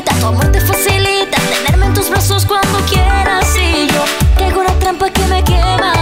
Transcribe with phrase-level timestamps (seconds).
[0.00, 3.46] facilita, tu amor te facilita tenerme en tus brazos cuando quieras.
[3.56, 4.04] Y yo
[4.38, 5.92] caigo una trampa que me quema.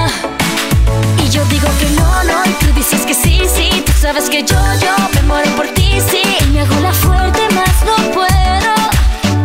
[1.25, 3.83] Y yo digo que no, no, y tú dices que sí, sí.
[3.85, 6.23] Tú sabes que yo, yo me muero por ti, sí.
[6.41, 8.75] Y me hago la fuerte, más no puedo.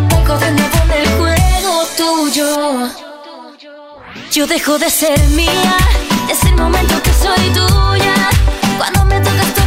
[0.10, 2.90] Caigo de nuevo en el juego tuyo.
[4.32, 5.78] Yo dejo de ser mía,
[6.30, 8.16] es el momento que soy tuya.
[8.78, 9.63] Cuando me tocas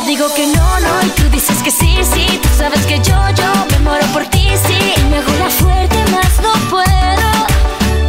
[0.00, 2.26] yo digo que no, no, y tú dices que sí, sí.
[2.42, 4.78] Tú sabes que yo, yo me muero por ti, sí.
[4.96, 7.28] Y me hago la fuerte, más no puedo.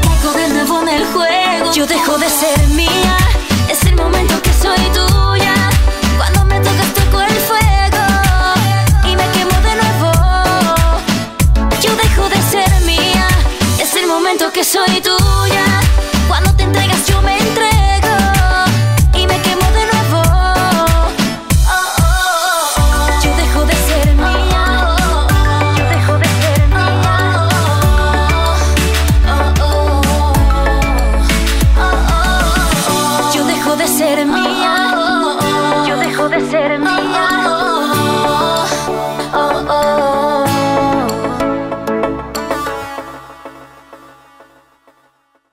[0.03, 1.72] Caigo de nuevo en el juego.
[1.73, 3.17] Yo dejo de ser mía.
[3.69, 5.55] Es el momento que soy tuya.
[6.17, 8.05] Cuando me tocas toco el fuego
[9.05, 10.11] y me quemo de nuevo.
[11.81, 13.28] Yo dejo de ser mía.
[13.79, 15.66] Es el momento que soy tuya.
[16.28, 17.38] Cuando te entregas yo me
[36.72, 37.00] oh.
[37.00, 37.09] Yo